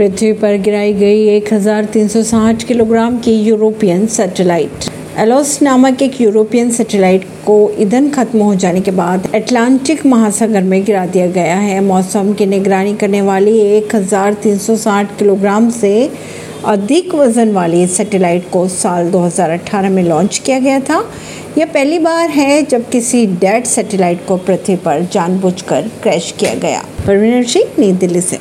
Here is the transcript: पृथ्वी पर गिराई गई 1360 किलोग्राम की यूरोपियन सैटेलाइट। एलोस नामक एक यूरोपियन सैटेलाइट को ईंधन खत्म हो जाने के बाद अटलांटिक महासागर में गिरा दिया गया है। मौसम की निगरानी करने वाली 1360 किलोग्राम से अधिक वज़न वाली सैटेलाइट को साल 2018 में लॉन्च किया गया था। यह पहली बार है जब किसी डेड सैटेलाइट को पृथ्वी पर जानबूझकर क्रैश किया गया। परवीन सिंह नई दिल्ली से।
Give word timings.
पृथ्वी 0.00 0.32
पर 0.32 0.56
गिराई 0.56 0.92
गई 0.92 1.26
1360 1.26 2.62
किलोग्राम 2.62 3.18
की 3.18 3.32
यूरोपियन 3.32 4.06
सैटेलाइट। 4.06 4.70
एलोस 5.18 5.62
नामक 5.62 6.02
एक 6.02 6.20
यूरोपियन 6.20 6.70
सैटेलाइट 6.70 7.24
को 7.24 7.72
ईंधन 7.78 8.10
खत्म 8.10 8.38
हो 8.38 8.54
जाने 8.54 8.80
के 8.80 8.90
बाद 8.90 9.28
अटलांटिक 9.34 10.06
महासागर 10.06 10.62
में 10.62 10.84
गिरा 10.84 11.06
दिया 11.06 11.26
गया 11.26 11.56
है। 11.56 11.80
मौसम 11.80 12.32
की 12.32 12.46
निगरानी 12.46 12.96
करने 12.96 13.22
वाली 13.22 13.60
1360 13.60 15.18
किलोग्राम 15.18 15.70
से 15.70 16.10
अधिक 16.64 17.14
वज़न 17.14 17.52
वाली 17.52 17.86
सैटेलाइट 17.86 18.50
को 18.52 18.68
साल 18.68 19.10
2018 19.10 19.90
में 19.90 20.02
लॉन्च 20.02 20.38
किया 20.38 20.58
गया 20.58 20.80
था। 20.80 21.10
यह 21.58 21.66
पहली 21.66 21.98
बार 21.98 22.28
है 22.28 22.62
जब 22.62 22.90
किसी 22.90 23.26
डेड 23.26 23.64
सैटेलाइट 23.64 24.26
को 24.28 24.36
पृथ्वी 24.36 24.76
पर 24.76 25.08
जानबूझकर 25.12 25.90
क्रैश 26.02 26.34
किया 26.38 26.54
गया। 26.54 26.84
परवीन 27.06 27.42
सिंह 27.42 27.66
नई 27.78 27.92
दिल्ली 27.92 28.20
से। 28.20 28.38